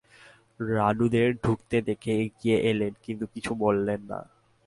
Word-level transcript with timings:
রানুদের 0.69 1.29
ঢুকতে 1.43 1.77
দেখে 1.81 2.11
এগিয়ে 2.23 2.57
এলেন 2.71 2.93
কিন্তু 3.03 3.25
কিছু 3.33 3.51
বললেন 3.55 3.99
না। 4.09 4.19